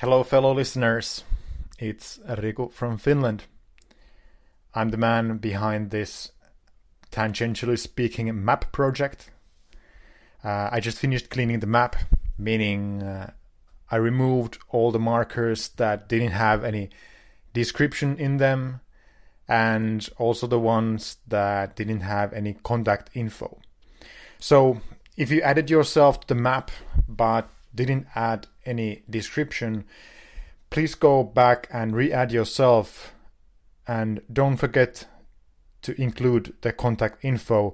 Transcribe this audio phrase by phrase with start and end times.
[0.00, 1.24] Hello, fellow listeners.
[1.80, 3.44] It's Riku from Finland.
[4.74, 6.30] I'm the man behind this
[7.10, 9.30] tangentially speaking map project.
[10.44, 11.96] Uh, I just finished cleaning the map,
[12.36, 13.30] meaning uh,
[13.90, 16.90] I removed all the markers that didn't have any
[17.54, 18.82] description in them,
[19.48, 23.58] and also the ones that didn't have any contact info.
[24.38, 24.82] So,
[25.16, 26.70] if you added yourself to the map
[27.08, 29.86] but didn't add any description,
[30.70, 33.12] please go back and re-add yourself
[33.86, 35.06] and don't forget
[35.82, 37.72] to include the contact info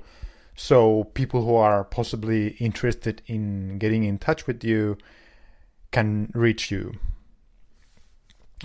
[0.54, 4.96] so people who are possibly interested in getting in touch with you
[5.92, 6.94] can reach you.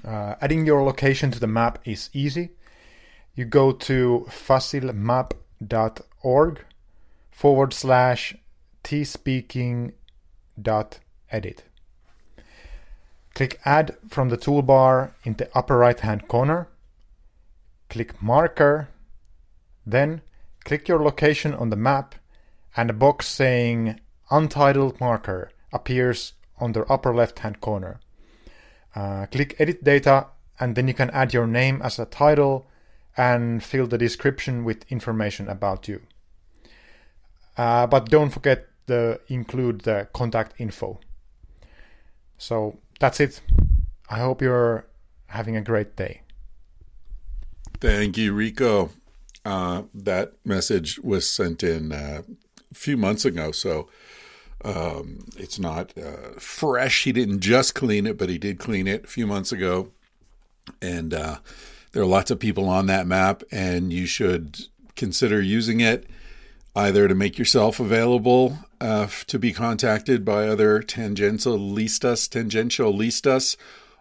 [0.06, 2.52] Uh, adding your location to the map is easy.
[3.36, 6.66] You go to facilmap.org
[7.30, 8.36] forward slash
[8.84, 9.92] tspeaking
[10.62, 11.64] dot edit.
[13.34, 16.68] Click Add from the toolbar in the upper right hand corner.
[17.90, 18.90] Click Marker.
[19.86, 20.22] Then
[20.64, 22.16] click your location on the map
[22.76, 28.00] and a box saying Untitled Marker appears on the upper left hand corner.
[28.96, 30.28] Uh, click Edit Data
[30.59, 32.68] and then you can add your name as a title
[33.18, 36.02] and fill the description with information about you.
[37.58, 41.00] Uh, but don't forget to include the contact info.
[42.38, 43.42] So that's it.
[44.10, 44.86] I hope you're
[45.28, 46.22] having a great day.
[47.80, 48.92] Thank you, Riku.
[49.44, 52.22] Uh, that message was sent in uh,
[52.72, 53.90] a few months ago, so
[54.64, 57.06] um, it's not uh, fresh.
[57.06, 59.90] He didn't just clean it, but he did clean it a few months ago.
[60.80, 61.40] And uh,
[61.92, 64.59] there are lots of people on that map, and you should
[64.96, 66.06] consider using it
[66.75, 73.56] either to make yourself available uh, to be contacted by other tangentialistas, tangentialistas,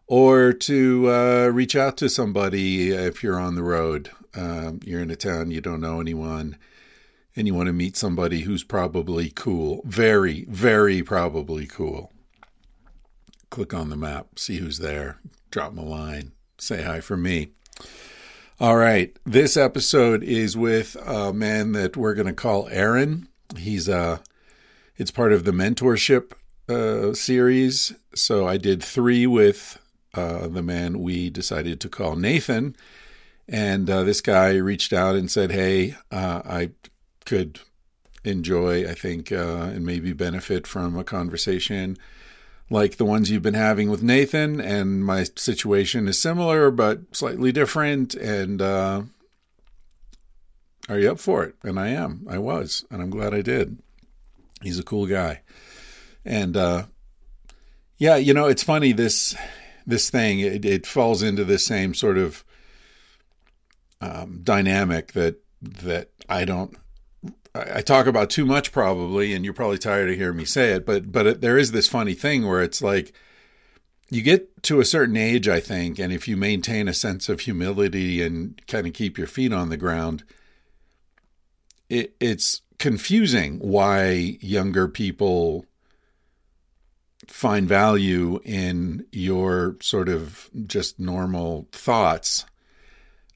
[0.06, 4.10] or to uh, reach out to somebody if you're on the road.
[4.34, 6.56] Um, you're in a town, you don't know anyone,
[7.36, 9.82] and you want to meet somebody who's probably cool.
[9.84, 12.10] Very, very probably cool.
[13.50, 15.20] Click on the map, see who's there,
[15.50, 17.50] drop them a line, say hi for me.
[18.58, 19.14] All right.
[19.26, 23.28] This episode is with a man that we're going to call Aaron.
[23.56, 24.18] He's a, uh,
[25.00, 26.32] it's part of the mentorship
[26.68, 27.94] uh, series.
[28.14, 29.78] So I did three with
[30.12, 32.76] uh, the man we decided to call Nathan.
[33.48, 36.72] And uh, this guy reached out and said, Hey, uh, I
[37.24, 37.60] could
[38.24, 41.96] enjoy, I think, uh, and maybe benefit from a conversation
[42.68, 47.52] like the ones you've been having with Nathan, and my situation is similar but slightly
[47.52, 48.14] different.
[48.14, 49.02] And uh,
[50.90, 51.54] are you up for it?
[51.64, 52.26] And I am.
[52.28, 53.78] I was, and I'm glad I did.
[54.62, 55.42] He's a cool guy,
[56.24, 56.84] and uh,
[57.98, 59.34] yeah, you know, it's funny this
[59.86, 60.40] this thing.
[60.40, 62.44] It, it falls into the same sort of
[64.00, 66.76] um, dynamic that that I don't
[67.54, 70.86] I talk about too much probably, and you're probably tired of hearing me say it,
[70.86, 73.12] but but it, there is this funny thing where it's like
[74.08, 77.40] you get to a certain age, I think, and if you maintain a sense of
[77.40, 80.22] humility and kind of keep your feet on the ground,
[81.90, 85.66] it, it's confusing why younger people
[87.26, 92.46] find value in your sort of just normal thoughts.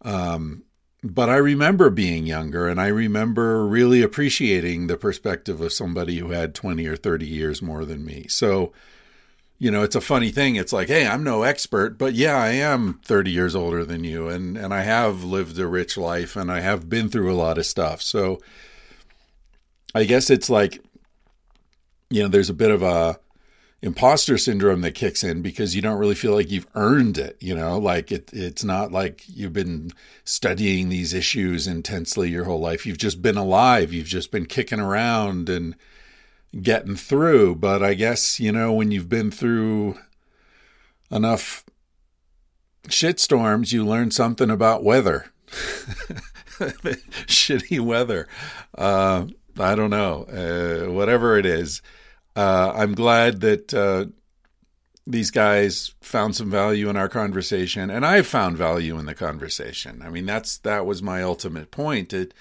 [0.03, 0.63] Um,
[1.03, 6.31] but I remember being younger and I remember really appreciating the perspective of somebody who
[6.31, 8.27] had 20 or 30 years more than me.
[8.29, 8.73] So,
[9.65, 10.57] you know, it's a funny thing.
[10.57, 14.29] It's like, hey, I'm no expert, but yeah, I am 30 years older than you
[14.29, 17.57] and and I have lived a rich life and I have been through a lot
[17.57, 18.03] of stuff.
[18.03, 18.43] So
[19.95, 20.85] I guess it's like
[22.11, 23.19] you know, there's a bit of a
[23.81, 27.55] imposter syndrome that kicks in because you don't really feel like you've earned it you
[27.55, 29.91] know like it it's not like you've been
[30.25, 34.81] studying these issues intensely your whole life you've just been alive you've just been kicking
[34.81, 35.77] around and
[36.63, 39.99] getting through but i guess you know when you've been through
[41.11, 41.65] enough
[42.89, 45.33] shitstorms you learn something about weather
[47.27, 48.29] shitty weather
[48.77, 49.27] uh,
[49.59, 51.83] i don't know uh, whatever it is
[52.37, 54.07] uh, I'm glad that uh,
[55.07, 60.03] these guys found some value in our conversation, and I've found value in the conversation.
[60.03, 62.13] I mean, that's that was my ultimate point.
[62.13, 62.35] It,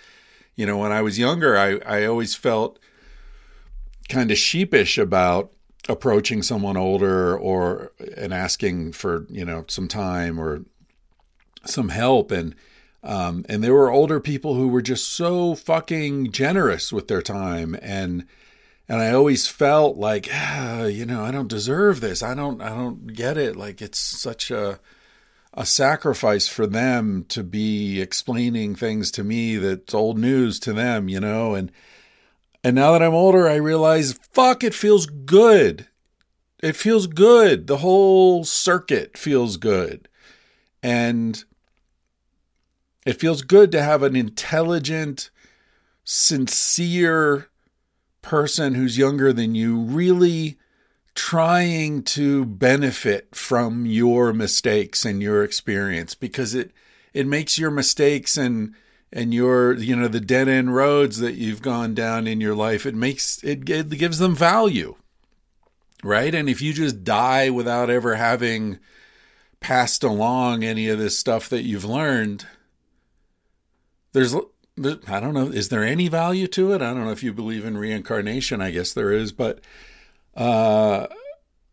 [0.56, 2.80] you know, when I was younger, I I always felt
[4.13, 5.51] kind of sheepish about
[5.89, 10.63] approaching someone older or and asking for you know some time or
[11.65, 12.31] some help.
[12.31, 12.56] And
[13.04, 17.75] um, and there were older people who were just so fucking generous with their time.
[17.81, 18.25] And
[18.88, 22.21] and I always felt like ah, you know I don't deserve this.
[22.24, 23.56] I don't I don't get it.
[23.56, 24.80] Like it's such a
[25.56, 31.07] a sacrifice for them to be explaining things to me that's old news to them
[31.07, 31.54] you know?
[31.54, 31.71] And
[32.63, 35.88] and now that I'm older, I realize, fuck, it feels good.
[36.62, 37.68] It feels good.
[37.68, 40.07] The whole circuit feels good.
[40.81, 41.44] And
[43.06, 45.30] it feels good to have an intelligent,
[46.06, 47.50] sincere
[48.21, 50.57] person who's younger than you really
[51.15, 56.71] trying to benefit from your mistakes and your experience because it
[57.13, 58.74] it makes your mistakes and
[59.13, 62.86] and your you know the dead end roads that you've gone down in your life
[62.86, 64.95] it makes it, it gives them value
[66.04, 66.36] right?
[66.36, 68.80] And if you just die without ever having
[69.60, 72.45] passed along any of this stuff that you've learned
[74.12, 76.81] there's I don't know is there any value to it?
[76.81, 79.62] I don't know if you believe in reincarnation I guess there is but
[80.36, 81.07] uh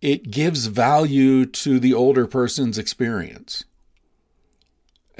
[0.01, 3.65] it gives value to the older person's experience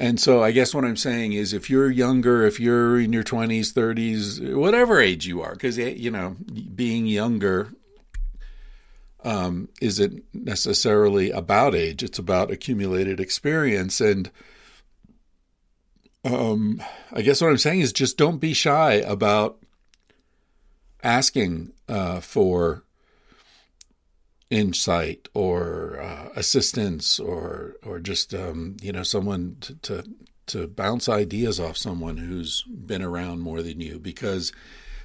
[0.01, 3.23] and so I guess what I'm saying is if you're younger, if you're in your
[3.23, 6.37] 20s, 30s, whatever age you are, because, eh, you know,
[6.73, 7.71] being younger
[9.23, 14.01] um, isn't necessarily about age, it's about accumulated experience.
[14.01, 14.31] And
[16.25, 16.81] um,
[17.13, 19.59] I guess what I'm saying is just don't be shy about
[21.03, 22.83] asking uh, for
[24.51, 30.03] insight or uh, assistance or or just um, you know someone to, to
[30.45, 34.51] to bounce ideas off someone who's been around more than you because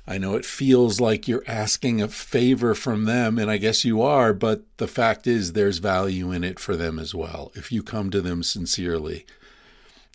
[0.08, 4.02] I know it feels like you're asking a favor from them and I guess you
[4.02, 7.52] are but the fact is there's value in it for them as well.
[7.54, 9.26] If you come to them sincerely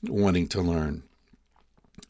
[0.04, 1.04] wanting to learn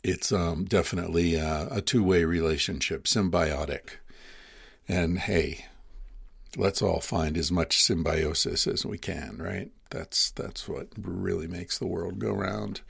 [0.03, 3.97] it's um, definitely a, a two-way relationship symbiotic.
[4.87, 5.65] And hey
[6.57, 9.71] let's all find as much symbiosis as we can, right?
[9.89, 12.81] That's that's what really makes the world go round.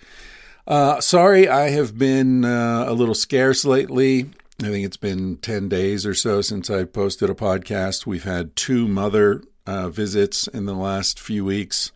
[0.68, 4.30] Uh, sorry, I have been uh, a little scarce lately.
[4.62, 8.06] I think it's been 10 days or so since I posted a podcast.
[8.06, 11.92] We've had two mother uh, visits in the last few weeks.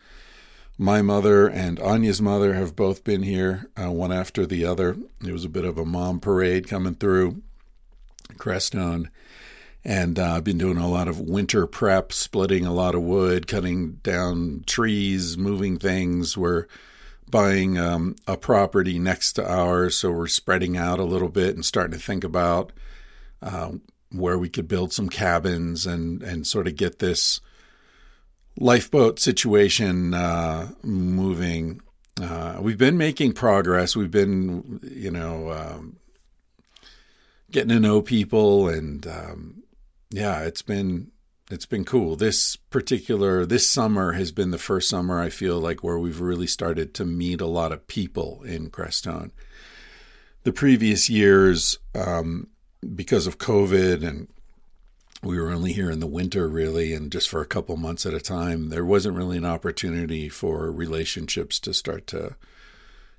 [0.77, 4.97] My mother and Anya's mother have both been here, uh, one after the other.
[5.25, 7.43] It was a bit of a mom parade coming through
[8.37, 9.09] Crestone.
[9.85, 13.47] And uh, I've been doing a lot of winter prep, splitting a lot of wood,
[13.47, 16.35] cutting down trees, moving things.
[16.35, 16.65] We're
[17.29, 21.63] buying um, a property next to ours, so we're spreading out a little bit and
[21.63, 22.71] starting to think about
[23.43, 23.73] uh,
[24.11, 27.39] where we could build some cabins and and sort of get this
[28.57, 31.81] lifeboat situation uh, moving.
[32.19, 33.95] Uh, we've been making progress.
[33.95, 35.97] We've been, you know, um,
[37.51, 39.63] getting to know people and um,
[40.15, 41.11] yeah, it's been
[41.51, 42.15] it's been cool.
[42.15, 46.47] This particular this summer has been the first summer I feel like where we've really
[46.47, 49.31] started to meet a lot of people in Crestone.
[50.43, 52.47] The previous years, um,
[52.95, 54.29] because of COVID and
[55.21, 58.13] we were only here in the winter really and just for a couple months at
[58.13, 62.37] a time, there wasn't really an opportunity for relationships to start to,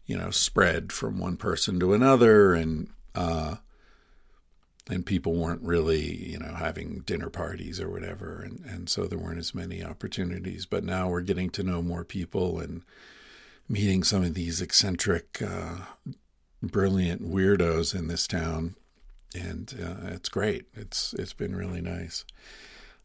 [0.07, 3.57] you know, spread from one person to another and uh,
[4.89, 9.19] and people weren't really, you know, having dinner parties or whatever, and and so there
[9.19, 10.67] weren't as many opportunities.
[10.67, 12.83] But now we're getting to know more people and
[13.69, 15.79] meeting some of these eccentric, uh,
[16.63, 18.77] brilliant weirdos in this town,
[19.35, 20.67] and uh, it's great.
[20.75, 22.25] It's it's been really nice.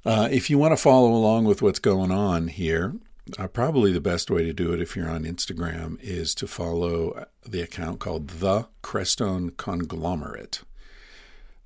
[0.05, 2.95] Uh, if you want to follow along with what's going on here,
[3.37, 7.25] uh, probably the best way to do it if you're on Instagram is to follow
[7.45, 10.61] the account called the Crestone Conglomerate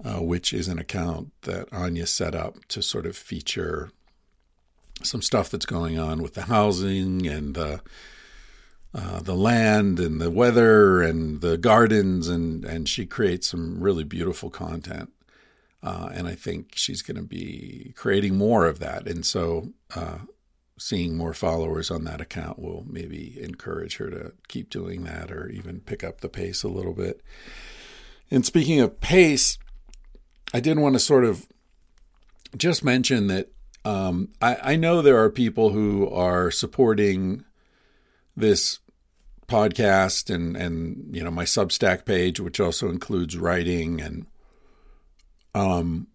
[0.04, 3.92] uh, which is an account that Anya set up to sort of feature
[5.04, 7.82] some stuff that's going on with the housing and the
[8.94, 14.04] uh, the land and the weather and the gardens and and she creates some really
[14.04, 15.12] beautiful content.
[15.84, 19.08] Uh, and I think she's going to be creating more of that.
[19.08, 20.20] And so, uh,
[20.80, 25.48] seeing more followers on that account will maybe encourage her to keep doing that or
[25.48, 27.22] even pick up the pace a little bit.
[28.32, 29.60] And speaking of pace,
[30.54, 31.48] I did want to sort of
[32.58, 33.50] just mention that
[33.86, 37.44] Um, I, I know there are people who are supporting
[38.36, 38.80] this
[39.48, 44.26] podcast and and you know my Substack page, which also includes writing and
[45.54, 46.08] um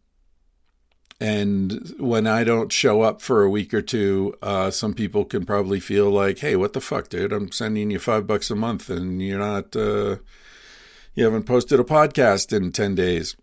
[1.20, 5.44] and when I don't show up for a week or two, uh, some people can
[5.44, 7.32] probably feel like, "Hey, what the fuck, dude?
[7.32, 10.16] I'm sending you five bucks a month, and you're not, uh,
[11.14, 13.36] you haven't posted a podcast in ten days."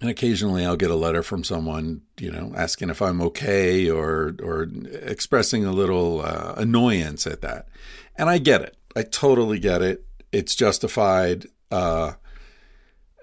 [0.00, 4.34] And occasionally, I'll get a letter from someone, you know, asking if I'm okay or
[4.42, 4.68] or
[5.02, 7.68] expressing a little uh, annoyance at that.
[8.16, 8.76] And I get it.
[8.96, 10.04] I totally get it.
[10.32, 11.46] It's justified.
[11.70, 12.12] Uh,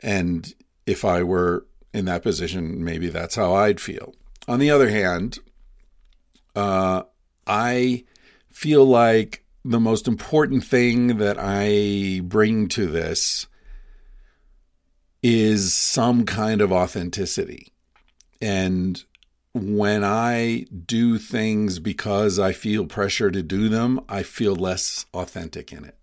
[0.04, 0.54] and
[0.86, 4.14] if I were in that position, maybe that's how I'd feel.
[4.48, 5.40] On the other hand,
[6.56, 7.04] uh,
[7.48, 8.06] I
[8.52, 13.48] feel like the most important thing that I bring to this
[15.24, 17.72] is some kind of authenticity.
[18.42, 19.04] And
[19.54, 25.72] when I do things because I feel pressure to do them, I feel less authentic
[25.72, 25.98] in it.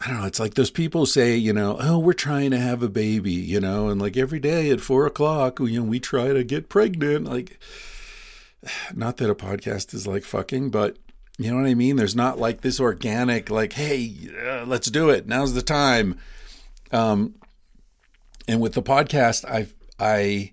[0.00, 0.26] I don't know.
[0.26, 3.58] It's like those people say, you know, oh, we're trying to have a baby, you
[3.58, 7.24] know, and like every day at four o'clock, you know, we try to get pregnant.
[7.24, 7.58] Like,
[8.94, 10.98] not that a podcast is like fucking, but
[11.38, 11.96] you know what I mean?
[11.96, 14.14] There's not like this organic, like, hey,
[14.46, 15.26] uh, let's do it.
[15.26, 16.18] Now's the time.
[16.94, 17.34] Um,
[18.46, 19.66] and with the podcast, I,
[19.98, 20.52] I,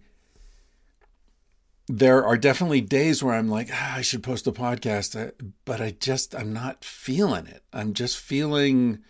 [1.88, 5.32] there are definitely days where I'm like, ah, I should post a podcast,
[5.66, 7.64] but I just, I'm not feeling it.
[7.72, 9.04] I'm just feeling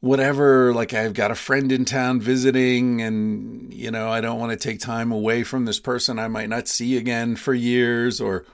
[0.00, 4.52] whatever like i've got a friend in town visiting and you know i don't want
[4.52, 8.44] to take time away from this person i might not see again for years or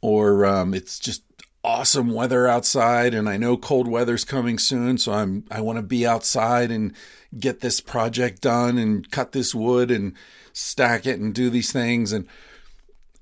[0.00, 1.22] or um, it's just
[1.64, 5.82] awesome weather outside and i know cold weather's coming soon so i'm i want to
[5.82, 6.92] be outside and
[7.38, 10.12] get this project done and cut this wood and
[10.52, 12.26] stack it and do these things and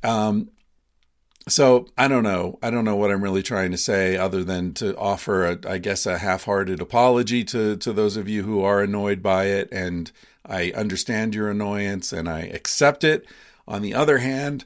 [0.03, 0.49] um
[1.49, 2.59] so I don't know.
[2.63, 5.79] I don't know what I'm really trying to say, other than to offer, a, I
[5.79, 10.13] guess, a half-hearted apology to to those of you who are annoyed by it, and
[10.47, 13.27] I understand your annoyance and I accept it.
[13.67, 14.65] On the other hand,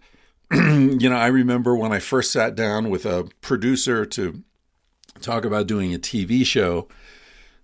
[1.00, 4.42] you know, I remember when I first sat down with a producer to
[5.20, 6.88] talk about doing a TV show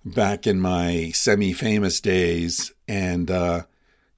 [0.05, 3.63] back in my semi-famous days, and uh,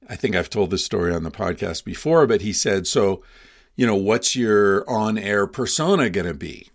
[0.09, 3.23] I think I've told this story on the podcast before, but he said so
[3.76, 6.69] you know, what's your on air persona going to be?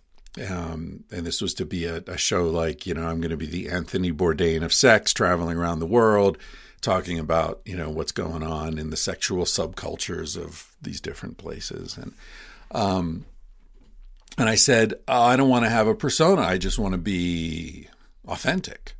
[0.48, 3.36] Um, and this was to be a, a, show like, you know, I'm going to
[3.36, 6.38] be the Anthony Bourdain of sex, traveling around the world,
[6.80, 11.96] talking about, you know, what's going on in the sexual subcultures of these different places.
[11.96, 12.14] And,
[12.72, 13.24] um,
[14.36, 16.42] and I said, oh, I don't want to have a persona.
[16.42, 17.88] I just want to be
[18.26, 18.94] authentic.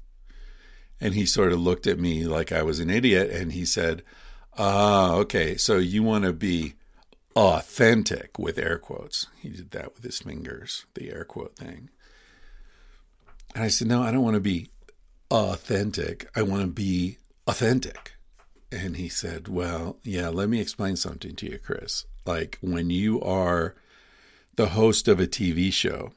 [1.00, 3.30] And he sort of looked at me like I was an idiot.
[3.30, 4.02] And he said,
[4.56, 6.74] ah, okay, so you want to be
[7.36, 9.28] authentic with air quotes.
[9.38, 11.90] He did that with his fingers, the air quote thing.
[13.54, 14.70] And I said, No, I don't want to be
[15.30, 16.28] authentic.
[16.34, 17.18] I want to be
[17.48, 18.12] authentic.
[18.70, 22.04] And he said, Well, yeah, let me explain something to you, Chris.
[22.24, 23.74] Like when you are
[24.56, 26.12] the host of a TV show,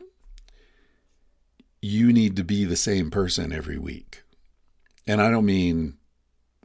[1.81, 4.23] you need to be the same person every week.
[5.07, 5.97] And I don't mean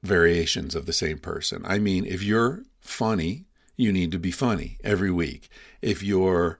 [0.02, 1.62] variations of the same person.
[1.64, 3.46] I mean, if you're funny
[3.76, 5.48] you need to be funny every week.
[5.82, 6.58] If you're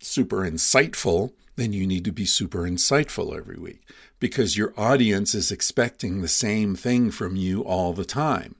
[0.00, 3.82] super insightful, then you need to be super insightful every week
[4.20, 8.54] because your audience is expecting the same thing from you all the time.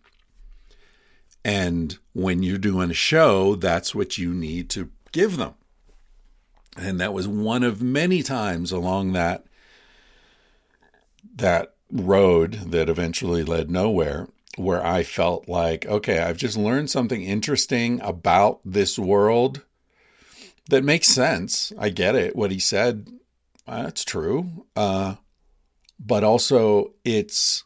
[1.44, 5.54] And when you're doing a show, that's what you need to give them.
[6.76, 9.44] And that was one of many times along that
[11.36, 14.26] that road that eventually led nowhere
[14.56, 19.62] where I felt like, okay, I've just learned something interesting about this world
[20.68, 21.72] that makes sense.
[21.78, 22.36] I get it.
[22.36, 23.08] What he said,
[23.66, 24.66] that's true.
[24.76, 25.16] Uh,
[25.98, 27.64] but also, it's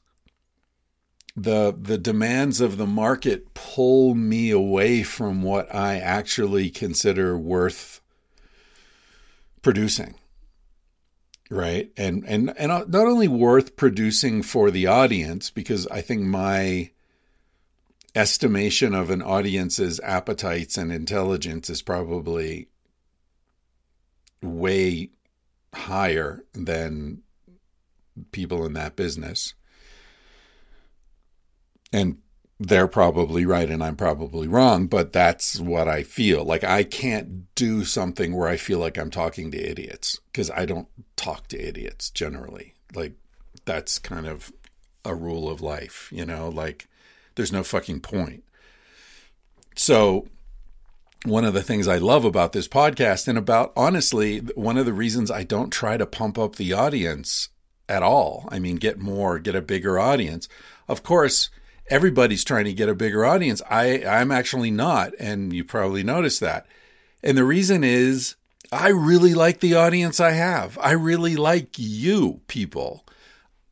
[1.37, 8.01] the the demands of the market pull me away from what I actually consider worth
[9.63, 10.15] producing
[11.53, 16.91] right and and and not only worth producing for the audience because i think my
[18.15, 22.69] estimation of an audience's appetites and intelligence is probably
[24.43, 25.11] way
[25.75, 27.23] higher than
[28.31, 29.55] people in that business
[31.93, 32.19] and
[32.59, 36.45] they're probably right and I'm probably wrong, but that's what I feel.
[36.45, 40.65] Like I can't do something where I feel like I'm talking to idiots because I
[40.65, 42.75] don't talk to idiots generally.
[42.95, 43.15] Like
[43.65, 44.53] that's kind of
[45.05, 46.87] a rule of life, you know, like
[47.35, 48.45] there's no fucking point.
[49.75, 50.27] so
[51.25, 54.93] one of the things I love about this podcast and about honestly, one of the
[54.93, 57.49] reasons I don't try to pump up the audience
[57.89, 58.49] at all.
[58.51, 60.49] I mean, get more, get a bigger audience.
[60.89, 61.51] Of course,
[61.89, 63.63] everybody's trying to get a bigger audience.
[63.71, 65.13] I, I'm actually not.
[65.19, 66.67] And you probably noticed that.
[67.23, 68.35] And the reason is
[68.73, 70.79] I really like the audience I have.
[70.81, 73.07] I really like you people.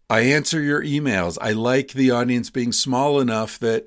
[0.09, 1.39] I answer your emails.
[1.41, 3.87] I like the audience being small enough that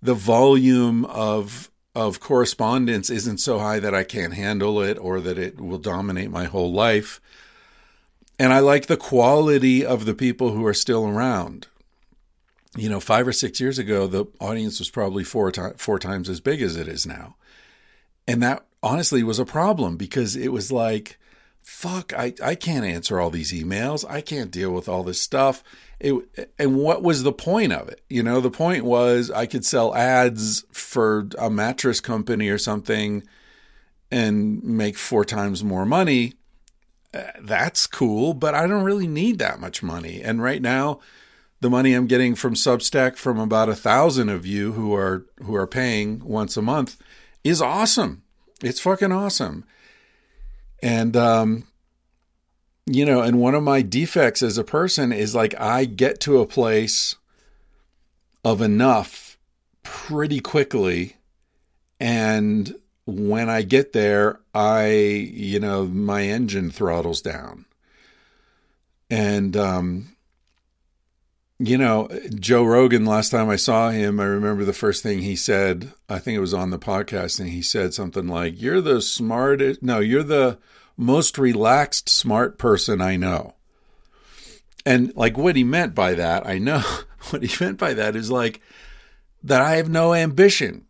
[0.00, 5.38] the volume of of correspondence isn't so high that I can't handle it or that
[5.38, 7.20] it will dominate my whole life.
[8.38, 11.68] And I like the quality of the people who are still around.
[12.76, 16.28] You know, five or six years ago, the audience was probably four, to- four times
[16.28, 17.36] as big as it is now.
[18.26, 21.18] And that honestly was a problem because it was like,
[21.62, 24.04] fuck, I, I can't answer all these emails.
[24.08, 25.62] I can't deal with all this stuff.
[26.04, 28.02] It, and what was the point of it?
[28.10, 33.22] You know, the point was I could sell ads for a mattress company or something
[34.10, 36.34] and make four times more money.
[37.14, 40.20] Uh, that's cool, but I don't really need that much money.
[40.22, 41.00] And right now,
[41.60, 45.54] the money I'm getting from Substack from about a thousand of you who are who
[45.54, 47.00] are paying once a month
[47.42, 48.22] is awesome.
[48.62, 49.64] It's fucking awesome.
[50.82, 51.66] And um,
[52.86, 56.40] you know, and one of my defects as a person is like I get to
[56.40, 57.16] a place
[58.44, 59.38] of enough
[59.82, 61.16] pretty quickly.
[61.98, 62.74] And
[63.06, 67.64] when I get there, I, you know, my engine throttles down.
[69.08, 70.16] And, um,
[71.58, 75.36] you know, Joe Rogan, last time I saw him, I remember the first thing he
[75.36, 79.00] said, I think it was on the podcast, and he said something like, You're the
[79.00, 80.58] smartest, no, you're the
[80.96, 83.54] most relaxed, smart person I know.
[84.86, 86.82] And like what he meant by that, I know
[87.30, 88.60] what he meant by that is like
[89.42, 90.84] that I have no ambition.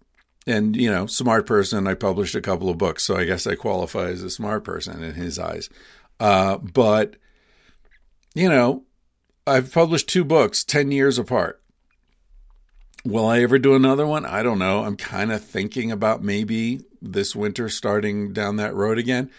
[0.46, 3.54] And, you know, smart person, I published a couple of books, so I guess I
[3.54, 5.70] qualify as a smart person in his eyes.
[6.20, 7.16] Uh, but,
[8.34, 8.82] you know,
[9.46, 11.62] I've published two books 10 years apart.
[13.06, 14.26] Will I ever do another one?
[14.26, 14.84] I don't know.
[14.84, 19.30] I'm kind of thinking about maybe this winter starting down that road again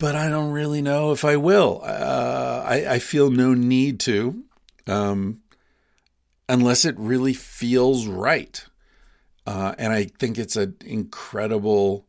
[0.00, 1.82] but I don't really know if I will.
[1.84, 4.42] Uh, I, I, feel no need to,
[4.86, 5.42] um,
[6.48, 8.64] unless it really feels right.
[9.46, 12.06] Uh, and I think it's an incredible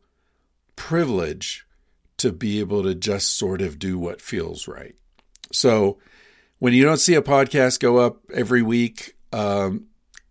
[0.74, 1.66] privilege
[2.16, 4.94] to be able to just sort of do what feels right.
[5.52, 5.98] So
[6.60, 9.88] when you don't see a podcast go up every week, um,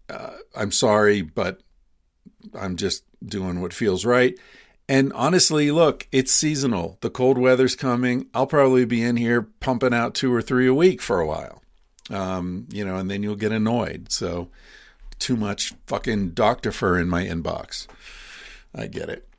[0.10, 1.62] uh, I'm sorry, but
[2.56, 4.36] I'm just doing what feels right.
[4.92, 6.98] And honestly, look, it's seasonal.
[7.00, 8.28] The cold weather's coming.
[8.34, 11.64] I'll probably be in here pumping out two or three a week for a while.
[12.10, 14.12] Um, you know, and then you'll get annoyed.
[14.12, 14.50] So,
[15.18, 17.88] too much fucking doctor fur in my inbox.
[18.76, 19.30] I get it.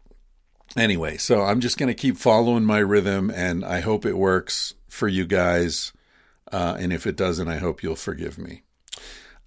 [0.74, 4.72] Anyway, so I'm just going to keep following my rhythm, and I hope it works
[4.88, 5.92] for you guys.
[6.50, 8.62] Uh, and if it doesn't, I hope you'll forgive me.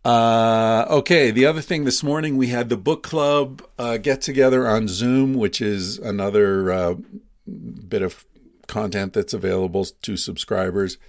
[0.06, 4.68] Uh, okay, the other thing this morning we had the book club uh, get together
[4.68, 6.96] on Zoom, which is another uh,
[7.88, 8.24] bit of
[8.68, 11.00] content that's available to subscribers.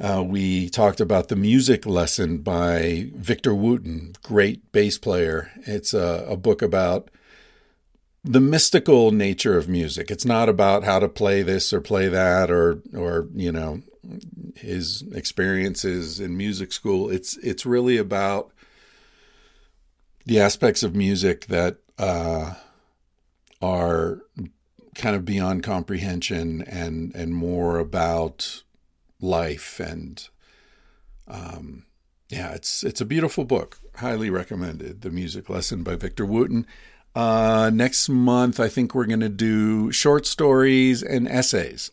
[0.00, 5.52] Uh, we talked about the music lesson by Victor Wooten, great bass player.
[5.58, 7.12] It's a, a book about
[8.24, 10.10] the mystical nature of music.
[10.10, 13.82] It's not about how to play this or play that or or you know
[14.56, 17.10] his experiences in music school.
[17.10, 18.50] It's it's really about
[20.26, 22.54] the aspects of music that uh,
[23.60, 24.20] are
[24.94, 28.62] kind of beyond comprehension and and more about
[29.20, 30.28] life and
[31.28, 31.84] um,
[32.28, 33.78] yeah, it's it's a beautiful book.
[33.96, 35.02] Highly recommended.
[35.02, 36.66] The Music Lesson by Victor Wooten.
[37.14, 41.90] Uh, next month, I think we're going to do short stories and essays.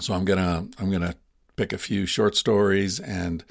[0.00, 1.14] So I'm gonna I'm gonna
[1.56, 3.44] pick a few short stories and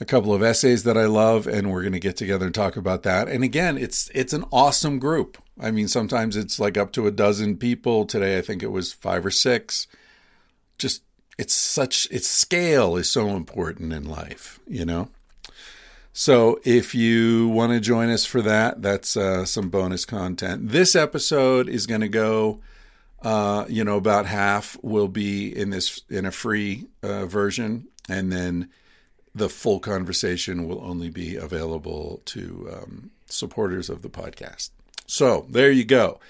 [0.00, 3.02] a couple of essays that I love, and we're gonna get together and talk about
[3.04, 3.28] that.
[3.28, 5.38] And again, it's it's an awesome group.
[5.58, 8.04] I mean, sometimes it's like up to a dozen people.
[8.04, 9.86] Today, I think it was five or six.
[10.78, 11.02] Just
[11.38, 15.08] it's such its scale is so important in life, you know.
[16.16, 20.68] So if you want to join us for that, that's uh, some bonus content.
[20.68, 22.60] This episode is going to go
[23.24, 28.30] uh, you know, about half will be in this in a free uh, version, and
[28.30, 28.68] then
[29.34, 34.70] the full conversation will only be available to um, supporters of the podcast.
[35.06, 36.20] So there you go.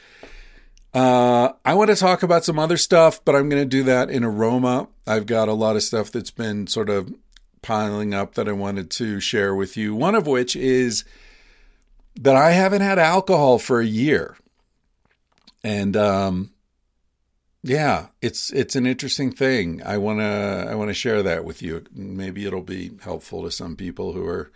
[0.94, 4.08] Uh, I want to talk about some other stuff, but I'm going to do that
[4.08, 4.86] in Aroma.
[5.06, 7.12] I've got a lot of stuff that's been sort of
[7.60, 9.96] piling up that I wanted to share with you.
[9.96, 11.04] One of which is
[12.20, 14.36] that I haven't had alcohol for a year.
[15.64, 16.50] And um,
[17.66, 19.80] yeah, it's it's an interesting thing.
[19.82, 21.82] I want to I want to share that with you.
[21.94, 24.52] Maybe it'll be helpful to some people who are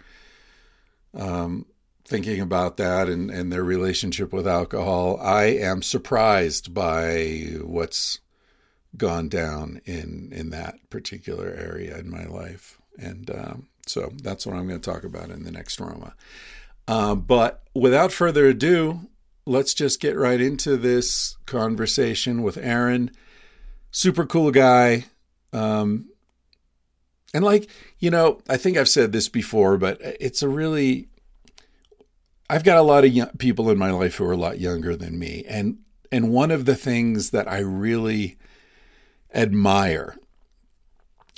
[1.14, 1.64] um,
[2.04, 5.18] thinking about that and, and their relationship with alcohol.
[5.22, 8.20] I am surprised by what's
[8.94, 14.54] gone down in in that particular area in my life, and um, so that's what
[14.54, 16.14] I'm going to talk about in the next Roma.
[16.86, 19.08] Uh, but without further ado,
[19.48, 23.10] let's just get right into this conversation with Aaron.
[23.90, 25.06] Super cool guy.
[25.52, 26.10] Um,
[27.32, 31.08] and like, you know, I think I've said this before, but it's a really
[32.50, 34.94] I've got a lot of young, people in my life who are a lot younger
[34.96, 35.44] than me.
[35.48, 35.78] And
[36.12, 38.36] and one of the things that I really
[39.34, 40.16] admire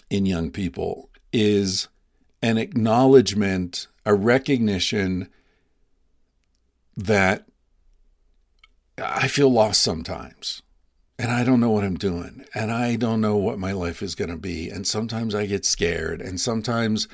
[0.08, 1.88] in young people is
[2.42, 5.28] an acknowledgement, a recognition
[6.96, 7.46] that
[9.00, 10.62] I feel lost sometimes.
[11.18, 12.44] And I don't know what I'm doing.
[12.54, 14.70] And I don't know what my life is going to be.
[14.70, 16.22] And sometimes I get scared.
[16.22, 17.08] And sometimes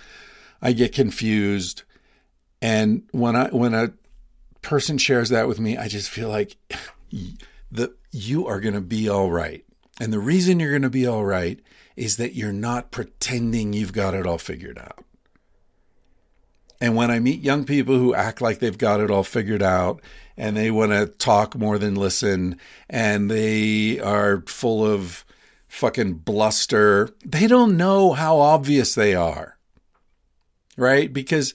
[0.63, 1.83] I get confused.
[2.63, 3.93] And when I when a
[4.63, 6.57] person shares that with me, I just feel like
[7.73, 9.65] the you are going to be all right.
[10.01, 11.59] And the reason you're going to be all right
[11.97, 15.06] is that you're not pretending you've got it all figured out.
[16.81, 20.01] And when I meet young people who act like they've got it all figured out
[20.37, 22.59] and they want to talk more than listen
[22.89, 25.25] and they are full of
[25.69, 29.57] fucking bluster, they don't know how obvious they are.
[30.77, 31.11] Right?
[31.11, 31.55] Because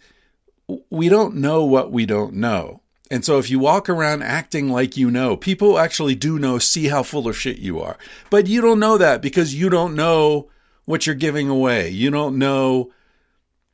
[0.89, 2.81] we don't know what we don't know.
[3.12, 6.88] And so if you walk around acting like you know, people actually do know, see
[6.88, 7.97] how full of shit you are.
[8.29, 10.49] But you don't know that because you don't know
[10.86, 11.89] what you're giving away.
[11.89, 12.91] You don't know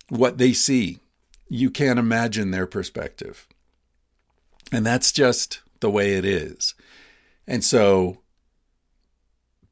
[0.09, 0.99] what they see
[1.49, 3.47] you can't imagine their perspective.
[4.71, 6.75] And that's just the way it is.
[7.47, 8.19] And so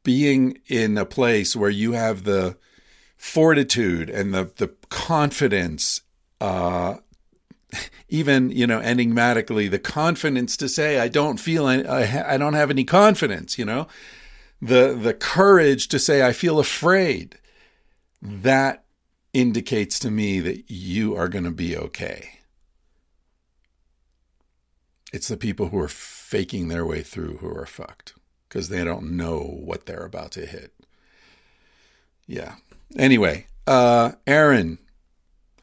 [0.04, 2.58] being in a place where you have the
[3.18, 6.02] fortitude and the, the confidence,
[6.40, 6.96] uh,
[8.08, 12.70] even, you know, enigmatically, the confidence to say, I don't feel, I, I don't have
[12.70, 13.88] any confidence, you know,
[14.62, 17.40] the, the courage to say, I feel afraid.
[18.22, 18.85] That
[19.36, 22.40] indicates to me that you are going to be okay.
[25.12, 28.14] It's the people who are faking their way through who are fucked
[28.48, 30.74] because they don't know what they're about to hit.
[32.26, 32.56] Yeah.
[32.98, 34.80] Anyway, uh, Aaron,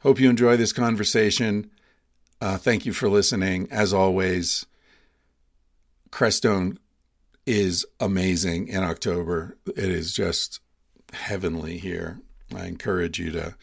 [0.01, 1.71] hope you enjoy this conversation.
[2.39, 3.67] Uh, thank you for listening.
[3.71, 4.67] As always,
[6.11, 6.77] Crestone
[7.47, 9.57] is amazing in October.
[9.65, 10.59] It is just
[11.11, 12.21] heavenly here.
[12.55, 13.55] I encourage you to,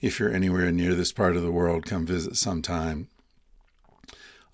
[0.00, 3.08] if you're anywhere near this part of the world, come visit sometime.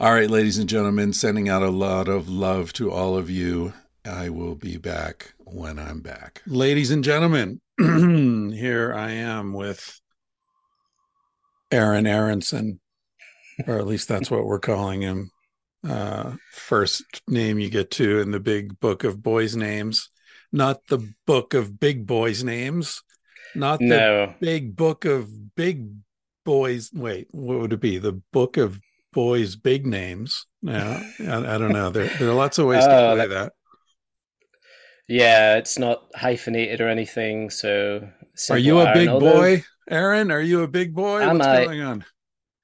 [0.01, 3.73] All right, ladies and gentlemen, sending out a lot of love to all of you.
[4.05, 6.42] I will be back when I'm back.
[6.47, 10.01] Ladies and gentlemen, here I am with
[11.70, 12.81] Aaron Aronson,
[13.66, 15.31] or at least that's what we're calling him.
[15.87, 20.11] Uh, first name you get to in the big book of boys' names,
[20.53, 23.03] not the book of big boys' names,
[23.55, 24.35] not the no.
[24.40, 25.90] big book of big
[26.45, 26.90] boys.
[26.93, 27.99] Wait, what would it be?
[27.99, 28.81] The book of
[29.12, 30.47] boys' big names.
[30.62, 31.90] Yeah, I, I, don't know.
[31.90, 33.53] There, there are lots of ways to oh, play that, that.
[35.09, 37.51] Yeah, it's not hyphenated or anything.
[37.51, 38.09] So,
[38.51, 40.31] are you a big boy, Aaron?
[40.31, 41.23] Are you a big boy?
[41.23, 42.05] Am What's I, going on?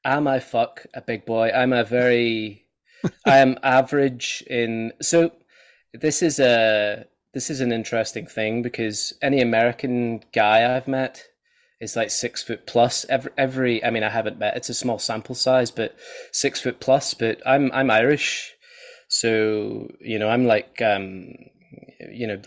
[0.05, 1.51] Am I fuck a big boy?
[1.51, 2.67] I'm a very,
[3.27, 4.93] I am average in.
[5.03, 5.33] So,
[5.93, 11.25] this is a this is an interesting thing because any American guy I've met
[11.81, 13.07] is like six foot plus.
[13.09, 14.57] Every, every, I mean, I haven't met.
[14.57, 15.97] It's a small sample size, but
[16.33, 17.15] six foot plus.
[17.15, 18.55] But I'm I'm Irish,
[19.09, 21.33] so you know I'm like um,
[22.13, 22.41] you know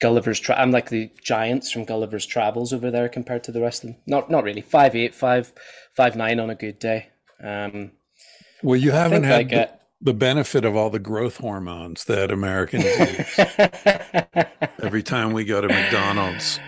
[0.00, 0.38] Gulliver's.
[0.38, 3.90] Tra- I'm like the giants from Gulliver's Travels over there compared to the rest of
[3.90, 3.96] them.
[4.06, 4.62] Not not really.
[4.62, 5.52] Five eight, five
[5.96, 7.08] five nine on a good day.
[7.42, 7.92] Um,
[8.62, 9.50] well, you haven't had.
[9.50, 13.38] Like, the benefit of all the growth hormones that Americans use
[14.82, 16.58] every time we go to McDonald's.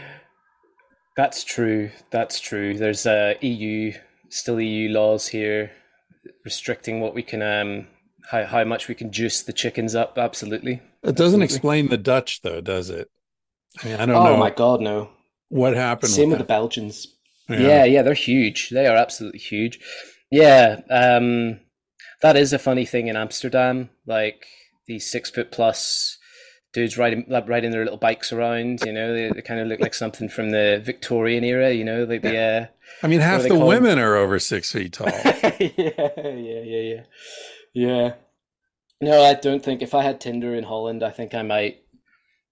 [1.16, 1.90] That's true.
[2.10, 2.76] That's true.
[2.76, 3.92] There's uh, EU
[4.28, 5.70] still EU laws here
[6.44, 7.86] restricting what we can um
[8.30, 10.16] how how much we can juice the chickens up.
[10.16, 10.74] Absolutely.
[11.02, 11.44] It doesn't Absolutely.
[11.44, 13.10] explain the Dutch though, does it?
[13.82, 14.34] I mean, I don't oh, know.
[14.34, 15.10] Oh my god, no.
[15.48, 16.12] What happened?
[16.12, 17.06] Same with, with the Belgians.
[17.48, 17.58] Yeah.
[17.58, 18.70] yeah, yeah, they're huge.
[18.70, 19.80] They are absolutely huge.
[20.30, 21.60] Yeah, um
[22.22, 23.90] that is a funny thing in Amsterdam.
[24.06, 24.46] Like
[24.86, 26.18] these six foot plus
[26.72, 28.80] dudes riding riding their little bikes around.
[28.84, 31.72] You know, they, they kind of look like something from the Victorian era.
[31.72, 32.38] You know, like the.
[32.38, 32.66] Uh,
[33.02, 35.06] I mean, half the women are over six feet tall.
[35.34, 37.02] yeah, yeah, yeah, yeah,
[37.74, 38.14] yeah.
[39.00, 41.82] No, I don't think if I had Tinder in Holland, I think I might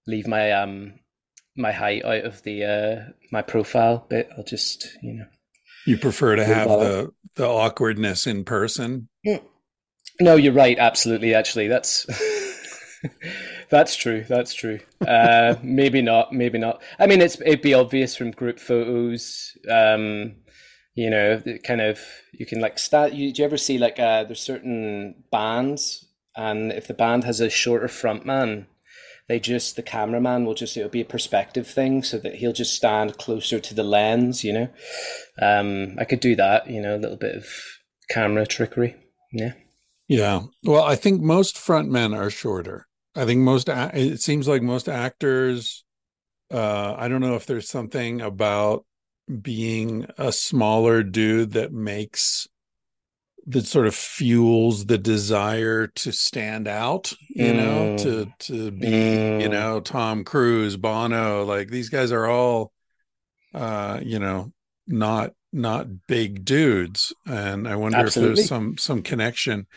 [0.05, 0.95] leave my um
[1.55, 4.29] my height out of the uh my profile bit.
[4.37, 5.25] I'll just you know.
[5.87, 9.07] You prefer to have the the awkwardness in person.
[9.25, 9.41] Mm.
[10.19, 10.77] No, you're right.
[10.77, 11.33] Absolutely.
[11.33, 12.05] Actually, that's
[13.69, 14.25] that's true.
[14.27, 14.79] That's true.
[15.05, 16.33] Uh, maybe not.
[16.33, 16.81] Maybe not.
[16.99, 19.57] I mean, it's it'd be obvious from group photos.
[19.69, 20.35] Um,
[20.93, 21.99] you know, kind of
[22.33, 23.13] you can like start.
[23.13, 27.39] You, do you ever see like uh, there's certain bands, and if the band has
[27.39, 28.67] a shorter front man,
[29.27, 32.75] they just the cameraman will just it'll be a perspective thing, so that he'll just
[32.75, 34.43] stand closer to the lens.
[34.43, 34.67] You know,
[35.41, 36.69] um, I could do that.
[36.69, 37.47] You know, a little bit of
[38.09, 38.95] camera trickery.
[39.31, 39.53] Yeah.
[40.11, 40.41] Yeah.
[40.65, 42.85] Well, I think most frontmen are shorter.
[43.15, 45.85] I think most it seems like most actors
[46.53, 48.85] uh I don't know if there's something about
[49.41, 52.45] being a smaller dude that makes
[53.47, 57.55] that sort of fuels the desire to stand out, you mm.
[57.55, 59.41] know, to to be, mm.
[59.41, 62.73] you know, Tom Cruise, Bono, like these guys are all
[63.53, 64.51] uh, you know,
[64.87, 68.31] not not big dudes and I wonder Absolutely.
[68.31, 69.67] if there's some some connection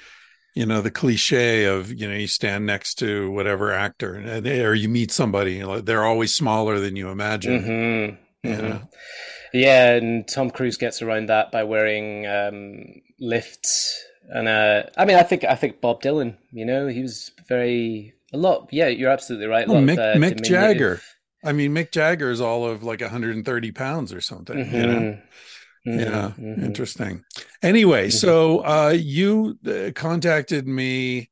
[0.55, 4.17] you know the cliche of you know you stand next to whatever actor
[4.67, 8.49] or you meet somebody they're always smaller than you imagine mm-hmm.
[8.49, 8.85] you mm-hmm.
[9.53, 15.17] yeah and tom cruise gets around that by wearing um, lifts and uh, i mean
[15.17, 19.11] i think i think bob dylan you know he was very a lot yeah you're
[19.11, 21.01] absolutely right mick, of, uh, mick jagger
[21.45, 24.75] i mean mick jagger is all of like 130 pounds or something mm-hmm.
[24.75, 25.19] you know
[25.87, 26.65] Mm-hmm, yeah, mm-hmm.
[26.65, 27.25] interesting.
[27.63, 28.17] Anyway, mm-hmm.
[28.17, 31.31] so uh, you uh, contacted me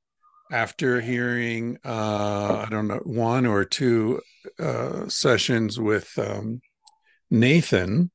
[0.50, 4.20] after hearing uh, I don't know one or two
[4.58, 6.60] uh, sessions with um,
[7.30, 8.10] Nathan.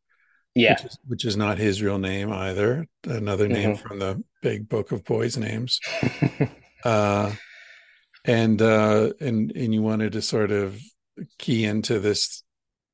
[0.54, 2.88] Yeah, which is, which is, not his real name either.
[3.04, 3.88] Another name mm-hmm.
[3.88, 5.80] from the big book of boys' names.
[6.84, 7.32] uh,
[8.26, 10.80] and uh, and and you wanted to sort of
[11.38, 12.44] key into this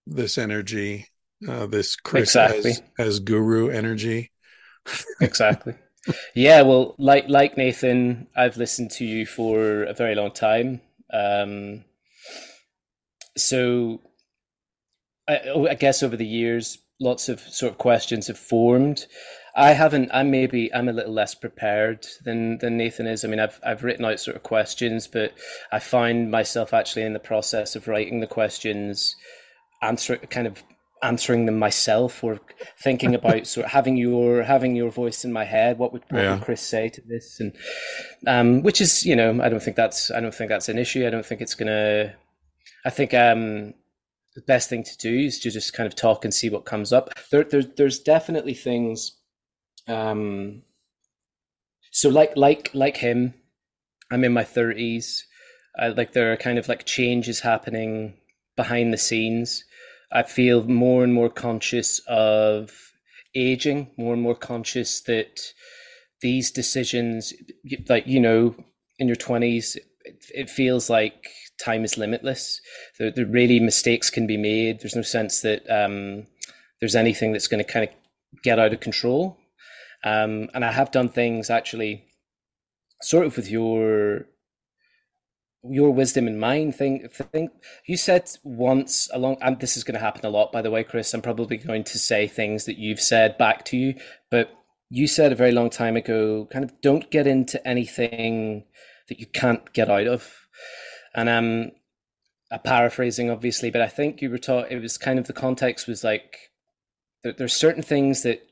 [0.05, 1.07] this energy
[1.47, 2.71] uh, this Chris exactly.
[2.71, 4.31] as, as guru energy.
[5.21, 5.75] exactly.
[6.35, 10.81] Yeah, well, like like Nathan, I've listened to you for a very long time.
[11.13, 11.85] Um,
[13.37, 14.01] so,
[15.27, 19.05] I, oh, I guess over the years, lots of sort of questions have formed.
[19.55, 20.09] I haven't.
[20.13, 23.23] I'm maybe I'm a little less prepared than than Nathan is.
[23.23, 25.33] I mean, I've I've written out sort of questions, but
[25.71, 29.15] I find myself actually in the process of writing the questions,
[29.81, 30.63] answer kind of
[31.03, 32.39] answering them myself or
[32.81, 36.23] thinking about sort of having your having your voice in my head what would, what
[36.23, 36.33] yeah.
[36.35, 37.39] would chris say to this?
[37.39, 37.53] And
[38.25, 41.05] um which is you know i don't think that's i don't think that's an issue.
[41.05, 42.15] I don't think it's gonna
[42.85, 43.73] i think um
[44.35, 46.91] the best thing to do is to just kind of talk and see what comes
[46.91, 47.11] up.
[47.29, 49.11] There, there there's definitely things
[49.87, 50.63] um
[51.91, 53.33] so like like like him
[54.11, 55.23] i'm in my 30s
[55.77, 58.15] I, like there are kind of like changes happening
[58.55, 59.65] behind the scenes
[60.13, 62.71] I feel more and more conscious of
[63.35, 65.53] aging, more and more conscious that
[66.21, 67.33] these decisions,
[67.89, 68.55] like, you know,
[68.99, 69.75] in your 20s,
[70.33, 72.61] it, feels like time is limitless.
[72.99, 74.79] The, the really mistakes can be made.
[74.79, 76.27] There's no sense that um,
[76.79, 79.37] there's anything that's going to kind of get out of control.
[80.03, 82.05] Um, and I have done things actually
[83.01, 84.27] sort of with your
[85.69, 87.51] your wisdom and mine thing think
[87.85, 90.83] you said once along and this is going to happen a lot by the way
[90.83, 93.95] chris i'm probably going to say things that you've said back to you
[94.29, 94.51] but
[94.93, 98.63] you said a very long time ago kind of don't get into anything
[99.09, 100.47] that you can't get out of.
[101.15, 101.71] And um
[102.51, 105.87] i'm paraphrasing obviously but i think you were taught it was kind of the context
[105.87, 106.51] was like
[107.23, 108.45] there, there's certain things that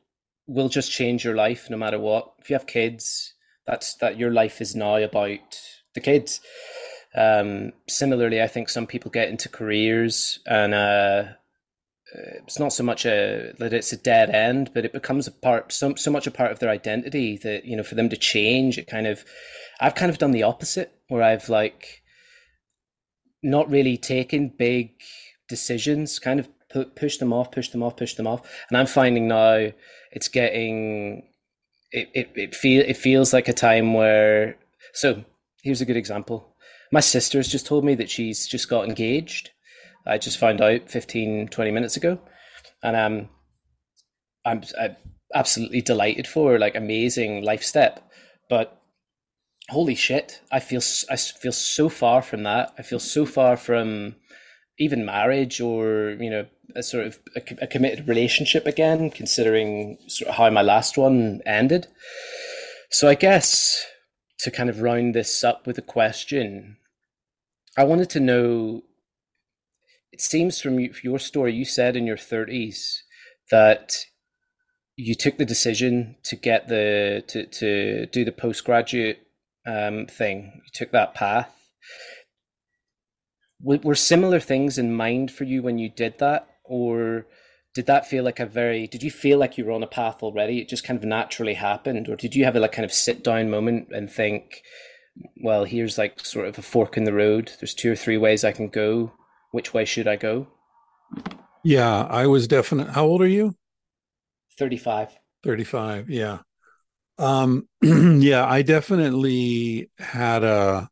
[0.48, 2.34] will just change your life no matter what.
[2.40, 3.34] If you have kids
[3.68, 5.60] that's that your life is now about
[5.94, 6.42] the kids
[7.16, 11.24] um, similarly, I think some people get into careers and uh,
[12.14, 15.72] it's not so much a that it's a dead end, but it becomes a part
[15.72, 18.78] so so much a part of their identity that you know for them to change
[18.78, 19.24] it kind of.
[19.80, 22.02] I've kind of done the opposite where I've like
[23.42, 24.92] not really taken big
[25.50, 28.88] decisions, kind of pu- push them off, push them off, push them off, and I'm
[28.88, 29.72] finding now
[30.12, 31.24] it's getting
[31.92, 34.58] it it it feel it feels like a time where
[34.94, 35.24] so
[35.64, 36.51] here's a good example
[36.92, 39.52] my sister's just told me that she's just got engaged.
[40.06, 42.20] I just found out 15, 20 minutes ago.
[42.84, 43.30] And um,
[44.46, 44.96] I'm, I'm
[45.34, 48.08] absolutely delighted for her, like amazing life step.
[48.50, 48.82] But
[49.70, 52.74] holy shit, I feel I feel so far from that.
[52.78, 54.16] I feel so far from
[54.78, 60.30] even marriage or you know a sort of a, a committed relationship again, considering sort
[60.30, 61.88] of how my last one ended.
[62.90, 63.86] So I guess
[64.40, 66.78] to kind of round this up with a question,
[67.78, 68.84] I wanted to know.
[70.12, 73.04] It seems from your story, you said in your thirties
[73.50, 74.06] that
[74.96, 79.26] you took the decision to get the to to do the postgraduate
[79.66, 80.62] um, thing.
[80.66, 81.56] You took that path.
[83.64, 87.28] Were similar things in mind for you when you did that, or
[87.76, 88.88] did that feel like a very?
[88.88, 90.60] Did you feel like you were on a path already?
[90.60, 93.24] It just kind of naturally happened, or did you have a like kind of sit
[93.24, 94.64] down moment and think,
[95.42, 97.52] well, here's like sort of a fork in the road.
[97.60, 99.12] There's two or three ways I can go.
[99.52, 100.48] Which way should I go?
[101.64, 102.90] Yeah, I was definite.
[102.90, 103.56] How old are you?
[104.58, 105.18] 35.
[105.44, 106.10] 35.
[106.10, 106.40] Yeah.
[107.18, 110.90] Um, yeah, I definitely had a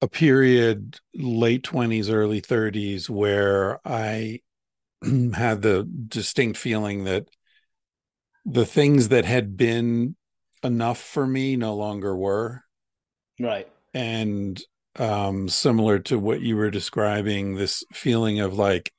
[0.00, 4.40] a period late 20s early 30s where i
[5.34, 7.26] had the distinct feeling that
[8.44, 10.16] the things that had been
[10.62, 12.62] enough for me no longer were.
[13.40, 13.68] Right.
[13.94, 14.60] And
[14.96, 18.92] um similar to what you were describing this feeling of like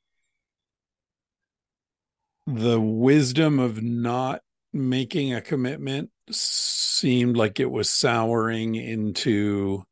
[2.48, 4.42] the wisdom of not
[4.72, 9.84] making a commitment seemed like it was souring into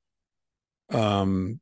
[0.89, 1.59] um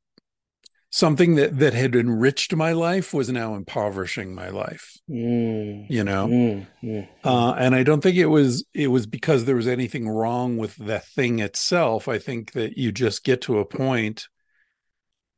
[0.96, 6.26] something that that had enriched my life was now impoverishing my life mm, you know?
[6.28, 10.08] Mm, mm, uh, and i don't think it was it was because there was anything
[10.08, 12.08] wrong with the thing itself.
[12.08, 14.28] I think that you just get to a point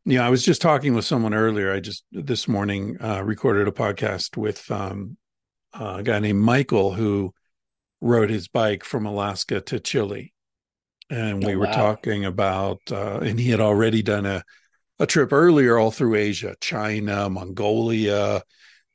[0.06, 1.74] you know i was just talking with someone earlier.
[1.74, 5.18] I just this morning uh, recorded a podcast with um,
[5.74, 7.34] a guy named michael who
[8.00, 10.34] rode his bike from Alaska to Chile.
[11.10, 14.44] And we oh, were talking about, uh, and he had already done a,
[15.00, 18.44] a trip earlier all through Asia, China, Mongolia,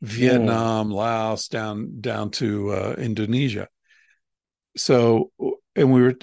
[0.00, 0.94] Vietnam, mm.
[0.94, 3.68] Laos, down down to uh, Indonesia.
[4.76, 5.30] So,
[5.76, 6.16] and we were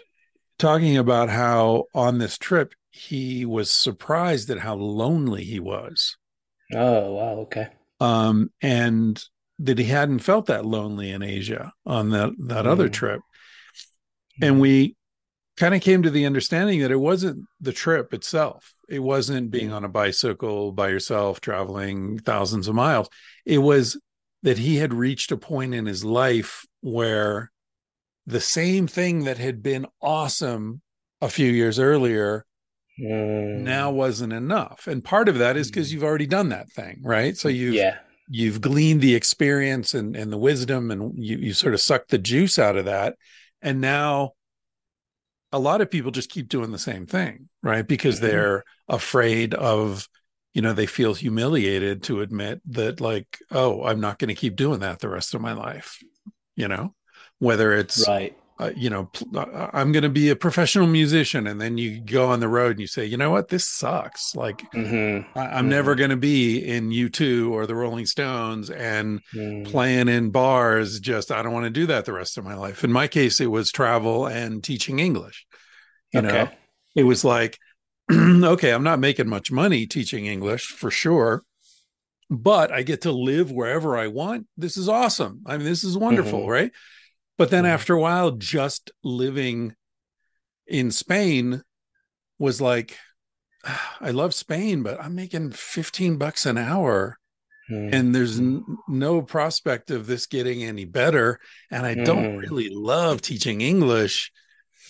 [0.58, 6.18] talking about how on this trip he was surprised at how lonely he was.
[6.74, 7.34] Oh wow!
[7.42, 7.68] Okay.
[8.02, 9.22] Um, and
[9.60, 12.68] that he hadn't felt that lonely in Asia on that that mm.
[12.68, 13.22] other trip.
[14.42, 14.96] And we
[15.60, 18.74] kind of came to the understanding that it wasn't the trip itself.
[18.88, 23.10] It wasn't being on a bicycle by yourself traveling thousands of miles.
[23.46, 24.00] It was
[24.42, 27.52] that he had reached a point in his life where
[28.26, 30.82] the same thing that had been awesome
[31.22, 32.46] a few years earlier
[33.00, 33.60] mm.
[33.60, 34.88] now wasn't enough.
[34.88, 35.94] And part of that is because mm.
[35.94, 37.36] you've already done that thing, right?
[37.36, 37.98] So you've yeah
[38.30, 42.18] you've gleaned the experience and, and the wisdom and you, you sort of suck the
[42.20, 43.16] juice out of that
[43.62, 44.34] and now
[45.52, 47.88] a lot of people just keep doing the same thing right?
[47.88, 48.28] Because mm-hmm.
[48.28, 50.08] they're afraid of
[50.54, 54.56] you know they feel humiliated to admit that like oh i'm not going to keep
[54.56, 56.00] doing that the rest of my life
[56.60, 56.94] you know?
[57.40, 61.48] Whether it's right uh, you know, uh, uh, I'm going to be a professional musician.
[61.48, 64.36] And then you go on the road and you say, you know what, this sucks.
[64.36, 65.40] Like, mm-hmm.
[65.40, 65.70] I- am mm-hmm.
[65.70, 69.66] never going to be in U2 or the Rolling Stones and mm.
[69.66, 71.00] playing in bars.
[71.00, 72.84] Just, I don't want to do that the rest of my life.
[72.84, 75.46] In my case, it was travel and teaching English.
[76.12, 76.28] You okay.
[76.28, 76.50] know,
[76.96, 77.58] it was like,
[78.12, 81.44] okay, I'm not making much money teaching English for sure
[82.32, 84.46] but I get to live wherever I want.
[84.56, 85.42] This is awesome.
[85.48, 86.52] I mean, this is wonderful, mm-hmm.
[86.52, 86.72] right?
[87.40, 87.74] But then mm-hmm.
[87.74, 89.74] after a while, just living
[90.68, 91.64] in Spain
[92.38, 92.98] was like,
[94.02, 97.18] I love Spain, but I'm making 15 bucks an hour.
[97.72, 97.94] Mm.
[97.94, 101.40] And there's n- no prospect of this getting any better.
[101.72, 102.04] And I mm.
[102.04, 104.34] don't really love teaching English.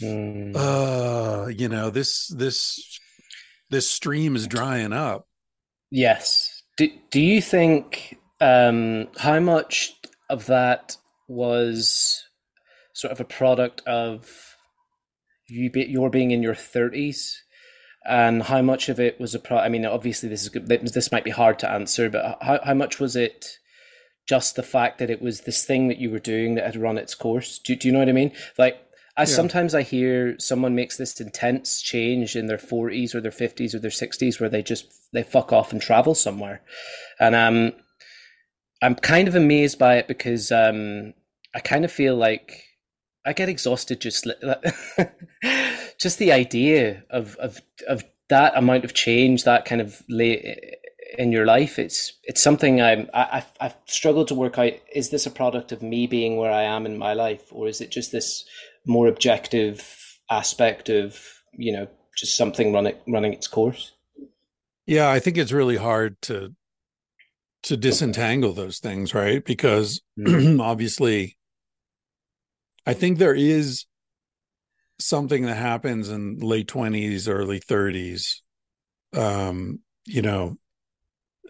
[0.01, 0.55] Mm.
[0.55, 2.99] Uh, you know, this, this,
[3.69, 5.27] this stream is drying up.
[5.91, 6.63] Yes.
[6.77, 9.93] Do, do you think, um, how much
[10.31, 12.25] of that was
[12.99, 14.55] sort of a product of
[15.47, 17.33] you be, your being in your 30s
[18.05, 21.23] and how much of it was a pro i mean obviously this is this might
[21.23, 23.59] be hard to answer but how, how much was it
[24.29, 26.99] just the fact that it was this thing that you were doing that had run
[26.99, 27.57] its course?
[27.57, 28.31] Do, do you know what i mean?
[28.59, 28.77] Like
[29.17, 29.25] I, yeah.
[29.25, 33.79] sometimes i hear someone makes this intense change in their 40s or their 50s or
[33.79, 36.61] their 60s where they just they fuck off and travel somewhere.
[37.19, 37.73] And um
[38.83, 41.15] i'm kind of amazed by it because um
[41.55, 42.63] i kind of feel like
[43.29, 44.27] I get exhausted just
[45.99, 50.43] just the idea of of of that amount of change, that kind of late
[51.17, 51.77] in your life.
[51.77, 54.73] It's it's something I'm I, I've struggled to work out.
[54.93, 57.81] Is this a product of me being where I am in my life, or is
[57.81, 58.45] it just this
[58.87, 61.21] more objective aspect of
[61.53, 63.93] you know just something running running its course.
[64.87, 66.55] Yeah, I think it's really hard to
[67.63, 69.45] to disentangle those things, right?
[69.45, 70.59] Because mm.
[70.71, 71.37] obviously
[72.89, 73.85] I think there is
[74.97, 78.41] something that happens in late 20s, early 30s.
[79.13, 80.57] Um, you know,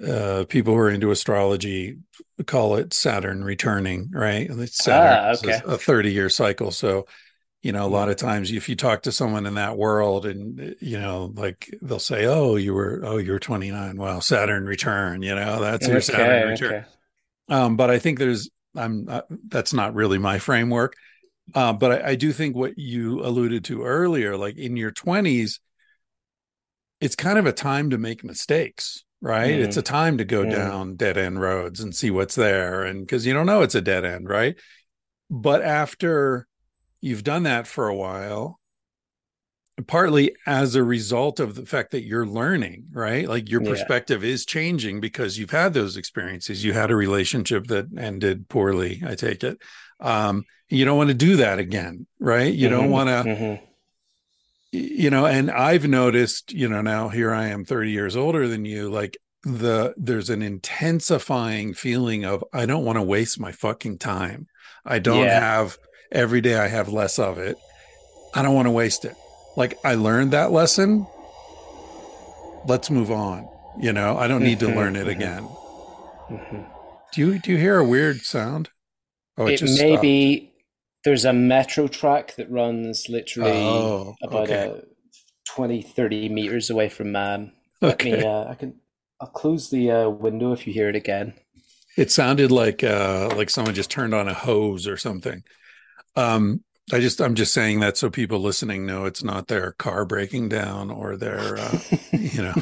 [0.05, 1.97] uh, people who are into astrology
[2.45, 4.49] call it Saturn returning, right?
[4.67, 5.61] Saturn ah, okay.
[5.65, 6.71] a 30 year cycle.
[6.71, 7.05] So
[7.61, 10.75] you know a lot of times if you talk to someone in that world and
[10.79, 15.21] you know like they'll say oh you were oh you were 29 well saturn return
[15.21, 16.85] you know that's your saturn return okay.
[17.49, 20.95] um but i think there's i'm uh, that's not really my framework
[21.55, 25.59] uh, but I, I do think what you alluded to earlier like in your 20s
[27.01, 29.63] it's kind of a time to make mistakes right mm.
[29.63, 30.51] it's a time to go mm.
[30.51, 33.81] down dead end roads and see what's there and because you don't know it's a
[33.81, 34.57] dead end right
[35.29, 36.47] but after
[37.01, 38.59] you've done that for a while
[39.87, 44.31] partly as a result of the fact that you're learning right like your perspective yeah.
[44.31, 49.15] is changing because you've had those experiences you had a relationship that ended poorly i
[49.15, 49.57] take it
[49.99, 52.77] um, you don't want to do that again right you mm-hmm.
[52.77, 53.65] don't want to mm-hmm.
[54.71, 58.65] you know and i've noticed you know now here i am 30 years older than
[58.65, 63.97] you like the there's an intensifying feeling of i don't want to waste my fucking
[63.97, 64.47] time
[64.85, 65.39] i don't yeah.
[65.39, 65.77] have
[66.11, 67.57] every day I have less of it.
[68.33, 69.15] I don't want to waste it.
[69.55, 71.07] Like I learned that lesson.
[72.65, 73.47] Let's move on.
[73.79, 75.09] You know, I don't need to learn it mm-hmm.
[75.09, 75.43] again.
[76.29, 76.61] Mm-hmm.
[77.13, 78.69] Do you do you hear a weird sound?
[79.39, 80.01] Oh, it, it may stopped.
[80.01, 80.51] be
[81.03, 84.81] there's a metro track that runs literally oh, about okay.
[84.81, 84.83] a
[85.55, 87.53] 20, 30 meters away from man.
[87.81, 88.17] okay.
[88.17, 88.75] Me, uh, I can
[89.21, 91.33] I'll close the uh, window if you hear it again.
[91.97, 95.43] It sounded like uh, like someone just turned on a hose or something.
[96.15, 100.05] Um, I just I'm just saying that so people listening know it's not their car
[100.05, 101.79] breaking down or their uh,
[102.11, 102.55] you know.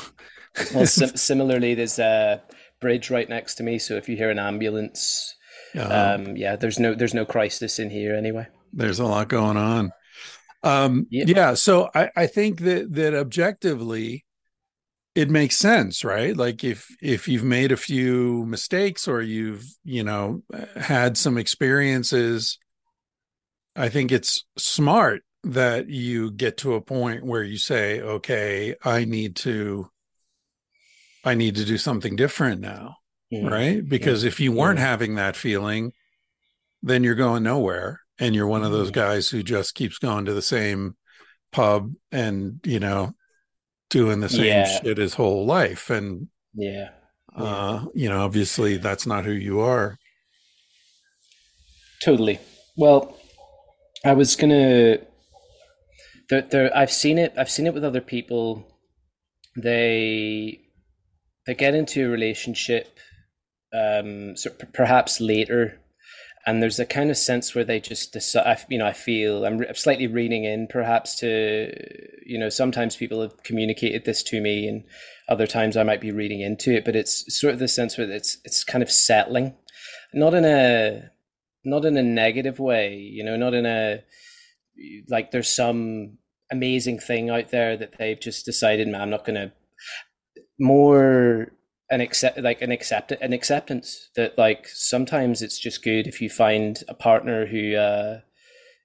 [0.73, 2.41] well, sim- similarly, there's a
[2.81, 5.36] bridge right next to me, so if you hear an ambulance, uh,
[5.75, 8.47] um, yeah, there's no there's no crisis in here anyway.
[8.73, 9.91] There's a lot going on.
[10.63, 11.27] Um, yep.
[11.27, 14.25] Yeah, so I I think that that objectively,
[15.15, 20.03] it makes sense right like if if you've made a few mistakes or you've you
[20.03, 20.43] know
[20.75, 22.57] had some experiences
[23.77, 29.05] I think it's smart that you get to a point where you say, okay, I
[29.05, 29.89] need to
[31.23, 32.97] I need to do something different now.
[33.33, 33.47] Mm-hmm.
[33.47, 33.87] Right?
[33.87, 35.93] Because if you weren't having that feeling,
[36.81, 38.01] then you're going nowhere.
[38.19, 38.99] And you're one of those mm-hmm.
[38.99, 40.95] guys who just keeps going to the same
[41.51, 43.13] pub and, you know,
[43.89, 44.79] doing the same yeah.
[44.79, 45.89] shit his whole life.
[45.89, 46.89] And yeah.
[47.35, 49.99] Uh, you know, obviously that's not who you are.
[52.03, 52.39] Totally.
[52.75, 53.17] Well,
[54.03, 54.97] I was gonna.
[56.29, 56.75] There, there.
[56.75, 57.33] I've seen it.
[57.37, 58.67] I've seen it with other people.
[59.55, 60.61] They,
[61.45, 62.99] they get into a relationship,
[63.73, 65.79] um, so perhaps later,
[66.45, 68.65] and there's a kind of sense where they just decide.
[68.69, 71.71] You know, I feel I'm slightly reading in, perhaps to,
[72.25, 74.83] you know, sometimes people have communicated this to me, and
[75.27, 76.85] other times I might be reading into it.
[76.85, 79.55] But it's sort of the sense where it's it's kind of settling,
[80.13, 81.09] not in a
[81.65, 84.03] not in a negative way, you know, not in a
[85.09, 86.17] like there's some
[86.51, 89.51] amazing thing out there that they've just decided, man, I'm not gonna
[90.59, 91.51] more
[91.89, 96.29] an accept like an accept an acceptance that like sometimes it's just good if you
[96.29, 98.19] find a partner who uh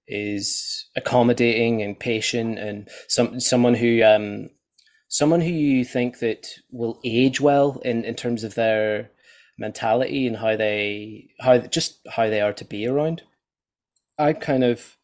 [0.07, 4.51] is accommodating and patient and some someone who um
[5.09, 9.11] someone who you think that will age well in in terms of their
[9.59, 13.23] mentality and how they how just how they are to be around.
[14.19, 14.97] I kind of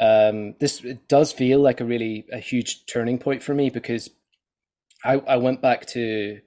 [0.00, 4.10] um, this does feel like a really a huge turning point for me because
[5.04, 6.40] I I went back to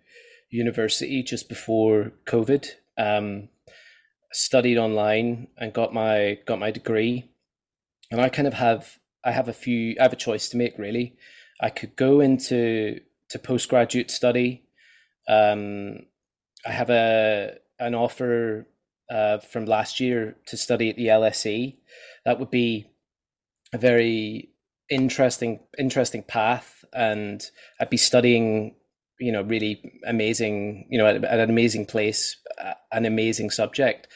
[0.53, 2.67] university just before COVID.
[2.97, 3.49] Um,
[4.31, 7.29] studied online and got my got my degree,
[8.11, 10.77] and I kind of have I have a few I have a choice to make
[10.77, 11.15] really.
[11.61, 12.99] I could go into
[13.29, 14.63] to postgraduate study,
[15.27, 16.05] um,
[16.65, 18.67] I have a an offer
[19.09, 21.75] uh, from last year to study at the LSE.
[22.25, 22.87] That would be
[23.73, 24.49] a very
[24.89, 27.43] interesting interesting path, and
[27.79, 28.75] I'd be studying,
[29.23, 34.07] you know, really amazing, you know, at, at an amazing place, uh, an amazing subject,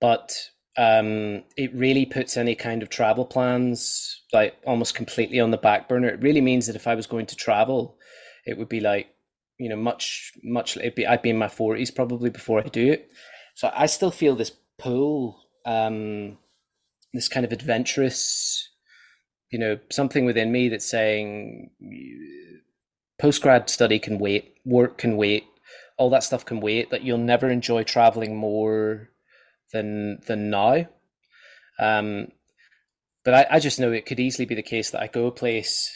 [0.00, 0.32] but
[0.76, 5.88] um, it really puts any kind of travel plans like almost completely on the back
[5.88, 6.08] burner.
[6.08, 7.96] It really means that if I was going to travel,
[8.44, 9.08] it would be like
[9.58, 12.92] you know, much, much, it'd be, I'd be in my 40s probably before I do
[12.92, 13.10] it.
[13.54, 16.38] So I still feel this pull, um,
[17.12, 18.68] this kind of adventurous,
[19.50, 21.70] you know, something within me that's saying
[23.24, 25.46] post grad study can wait, work can wait,
[25.96, 26.90] all that stuff can wait.
[26.90, 29.08] That you'll never enjoy traveling more
[29.72, 30.88] than than now.
[31.80, 32.28] Um,
[33.24, 35.30] but I, I just know it could easily be the case that I go a
[35.30, 35.90] place,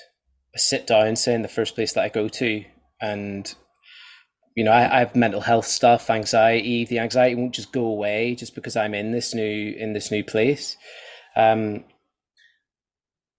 [0.55, 2.65] I sit down, say in the first place that I go to,
[2.99, 3.55] and
[4.57, 6.87] you know, I, I, have mental health stuff, anxiety.
[6.87, 10.25] The anxiety won't just go away just because I'm in this new in this new
[10.25, 10.79] place.
[11.37, 11.85] Um,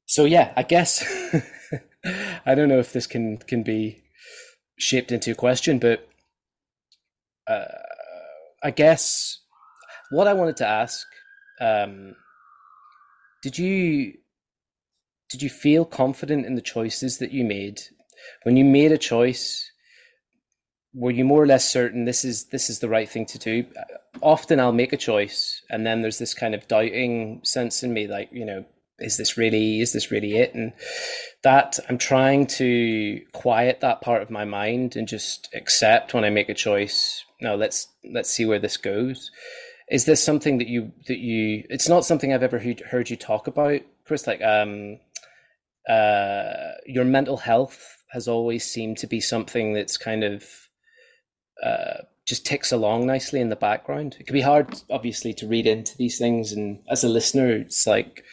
[0.05, 1.03] so yeah, I guess
[2.05, 4.03] I don't know if this can can be
[4.77, 6.07] shaped into a question, but
[7.47, 7.65] uh,
[8.63, 9.39] I guess
[10.11, 11.05] what I wanted to ask
[11.59, 12.15] um,
[13.43, 14.13] did you
[15.29, 17.81] did you feel confident in the choices that you made?
[18.43, 19.65] When you made a choice
[20.95, 23.65] were you more or less certain this is this is the right thing to do?
[24.21, 28.07] Often i'll make a choice and then there's this kind of doubting sense in me
[28.07, 28.65] like you know
[28.99, 30.53] is this really is this really it?
[30.53, 30.73] And
[31.43, 36.29] that i'm trying to quiet that part of my mind and just accept when i
[36.29, 39.31] make a choice no let's let's see where this goes.
[39.89, 43.15] Is this something that you that you it's not something i've ever heard, heard you
[43.15, 44.99] talk about chris like um
[45.87, 50.45] uh your mental health has always seemed to be something that's kind of
[51.63, 54.15] uh just ticks along nicely in the background.
[54.19, 57.87] It can be hard obviously to read into these things and as a listener it's
[57.87, 58.23] like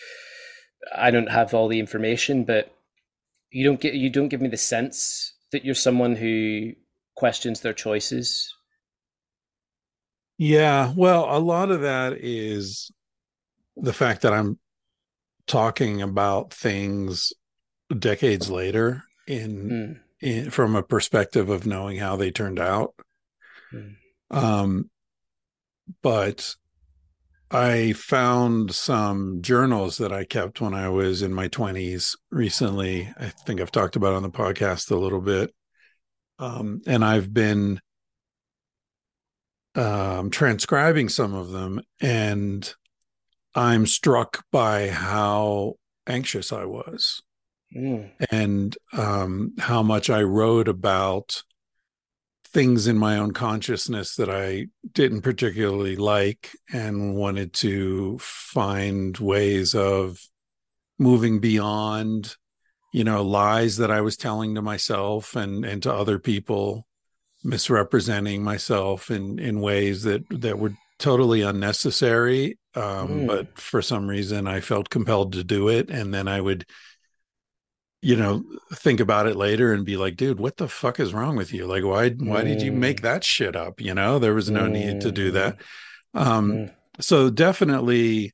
[0.95, 2.76] i don't have all the information but
[3.57, 6.73] you don't get you don't give me the sense that you're someone who
[7.15, 8.57] questions their choices
[10.39, 12.91] yeah, well, a lot of that is
[13.77, 14.59] the fact that I'm
[15.47, 17.33] talking about things
[17.97, 20.01] decades later in, mm.
[20.21, 22.95] in from a perspective of knowing how they turned out.
[23.73, 23.97] Mm.
[24.31, 24.91] Um,
[26.03, 26.57] but
[27.51, 33.13] I found some journals that I kept when I was in my 20s recently.
[33.19, 35.55] I think I've talked about on the podcast a little bit.
[36.39, 37.81] Um, and I've been
[39.77, 42.75] um, transcribing some of them, and
[43.55, 45.75] I'm struck by how
[46.07, 47.23] anxious I was,
[47.75, 48.11] mm.
[48.31, 51.43] and um, how much I wrote about
[52.57, 59.75] things in my own consciousness that I didn't particularly like, and wanted to find ways
[59.75, 60.19] of
[60.99, 62.35] moving beyond
[62.95, 66.87] you know lies that i was telling to myself and and to other people
[67.45, 73.27] misrepresenting myself in in ways that that were totally unnecessary um, mm.
[73.27, 76.65] but for some reason i felt compelled to do it and then i would
[78.07, 81.35] you know think about it later and be like dude what the fuck is wrong
[81.35, 82.45] with you like why why mm.
[82.45, 83.03] did you make mm.
[83.03, 84.71] that shit up you know there was no mm.
[84.71, 85.57] need to do that
[86.15, 86.21] mm.
[86.21, 86.75] um mm.
[87.01, 88.33] so definitely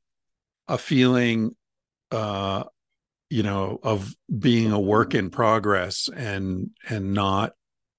[0.67, 1.55] a feeling
[2.11, 2.63] uh
[3.31, 7.53] you know of being a work in progress and and not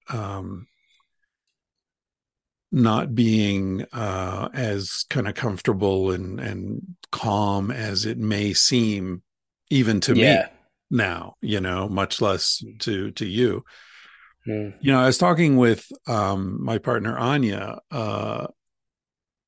[0.07, 0.67] um
[2.71, 9.21] not being uh, as kind of comfortable and and calm as it may seem,
[9.69, 10.41] even to yeah.
[10.41, 10.55] me
[10.89, 11.35] now.
[11.41, 12.79] You know, much less mm.
[12.81, 13.63] to to you.
[14.47, 14.75] Mm.
[14.81, 18.47] You know, I was talking with um, my partner Anya uh,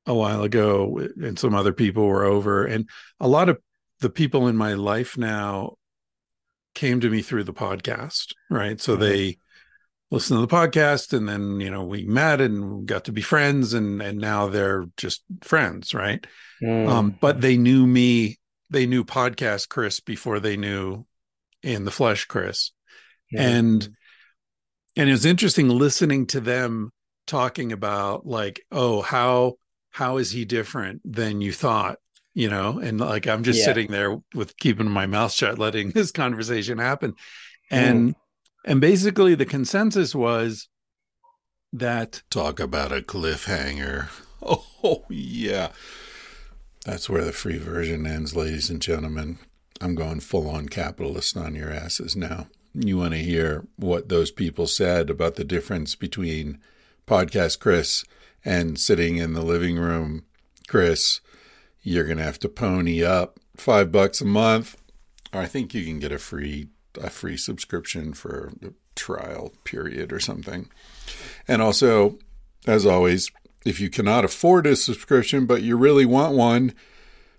[0.06, 3.60] a while ago, and some other people were over, and a lot of
[4.00, 5.76] the people in my life now
[6.76, 8.80] came to me through the podcast, right?
[8.80, 9.02] So mm-hmm.
[9.02, 9.38] they
[10.12, 13.74] listen to the podcast and then you know we met and got to be friends
[13.74, 16.26] and and now they're just friends right
[16.64, 16.88] mm.
[16.88, 18.38] um but they knew me
[18.70, 21.06] they knew podcast chris before they knew
[21.64, 22.72] in the flesh chris
[23.32, 23.42] yeah.
[23.42, 23.90] and
[24.96, 26.92] and it was interesting listening to them
[27.26, 29.56] talking about like oh how
[29.90, 31.98] how is he different than you thought
[32.34, 33.66] you know and like i'm just yeah.
[33.66, 37.14] sitting there with keeping my mouth shut letting this conversation happen
[37.70, 38.16] and mm
[38.68, 40.68] and basically, the consensus was
[41.72, 42.22] that.
[42.30, 44.10] Talk about a cliffhanger.
[44.84, 45.70] Oh, yeah.
[46.86, 49.40] That's where the free version ends, ladies and gentlemen.
[49.82, 52.48] I'm going full on capitalist on your asses now.
[52.74, 56.60] You want to hear what those people said about the difference between
[57.08, 58.04] podcast Chris
[58.44, 60.26] and sitting in the living room
[60.68, 61.22] Chris?
[61.82, 64.78] You're going to have to pony up five bucks a month.
[65.34, 66.68] I think you can get a free
[67.00, 70.70] a free subscription for the trial period or something.
[71.48, 72.18] And also,
[72.66, 73.32] as always,
[73.66, 76.74] if you cannot afford a subscription but you really want one,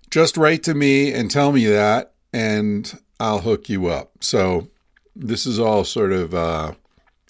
[0.09, 4.23] just write to me and tell me that, and I'll hook you up.
[4.23, 4.67] So
[5.15, 6.73] this is all sort of uh,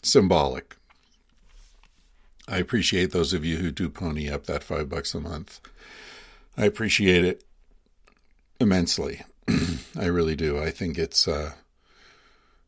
[0.04, 0.76] symbolic.
[2.48, 5.60] I appreciate those of you who do pony up that five bucks a month.
[6.58, 7.44] I appreciate it
[8.60, 9.22] immensely.
[9.98, 10.62] I really do.
[10.62, 11.54] I think it's uh,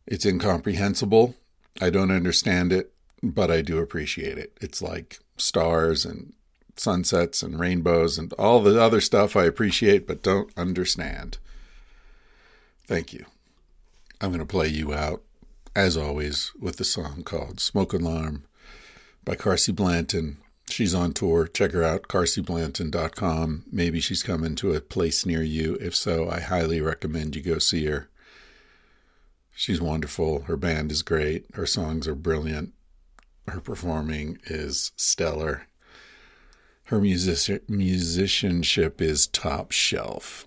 [0.06, 1.36] it's incomprehensible.
[1.80, 4.58] I don't understand it, but I do appreciate it.
[4.62, 6.34] It's like stars and
[6.76, 11.38] sunsets and rainbows and all the other stuff I appreciate but don't understand.
[12.92, 13.26] Thank you.
[14.20, 15.24] I'm going to play you out,
[15.74, 18.44] as always, with the song called Smoke Alarm
[19.24, 20.40] by Carsie Blanton.
[20.70, 21.48] She's on tour.
[21.48, 23.64] Check her out, carsieblanton.com.
[23.72, 25.78] Maybe she's coming to a place near you.
[25.80, 28.10] If so, I highly recommend you go see her.
[29.56, 30.42] She's wonderful.
[30.42, 31.46] Her band is great.
[31.54, 32.74] Her songs are brilliant.
[33.48, 35.66] Her performing is stellar.
[36.88, 40.46] Her music- musicianship is top shelf.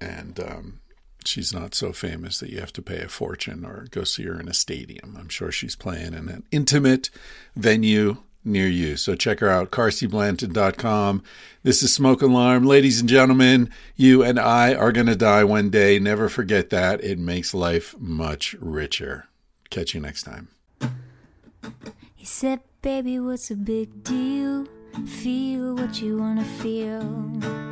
[0.00, 0.78] And um,
[1.26, 4.38] she's not so famous that you have to pay a fortune or go see her
[4.38, 5.16] in a stadium.
[5.18, 7.10] I'm sure she's playing in an intimate
[7.56, 8.96] venue near you.
[8.96, 11.22] So check her out, carsieblanton.com.
[11.62, 12.64] This is Smoke Alarm.
[12.64, 15.98] Ladies and gentlemen, you and I are going to die one day.
[15.98, 17.02] Never forget that.
[17.04, 19.28] It makes life much richer.
[19.70, 20.48] Catch you next time.
[22.14, 24.66] He said, Baby, what's a big deal?
[25.06, 27.71] Feel what you wanna feel.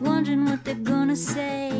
[0.00, 1.70] wondering what they're gonna say.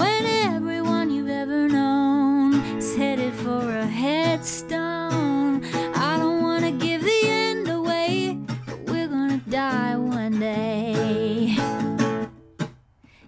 [0.00, 5.64] When everyone you've ever known is headed for a headstone,
[5.94, 11.56] I don't wanna give the end away, but we're gonna die one day.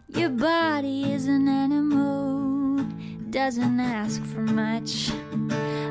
[0.09, 2.84] Your body is an animal,
[3.30, 5.11] doesn't ask for much.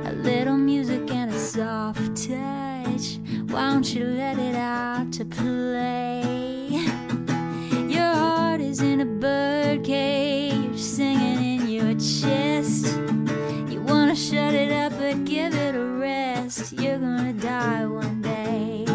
[0.06, 2.81] A little music and a soft touch.
[2.92, 6.68] Why don't you let it out to play?
[7.88, 12.88] Your heart is in a bird cage, singing in your chest.
[13.70, 16.74] You wanna shut it up, but give it a rest.
[16.74, 18.86] You're gonna die one day.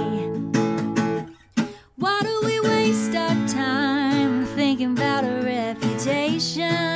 [1.97, 6.96] Why do we waste our time thinking about a reputation?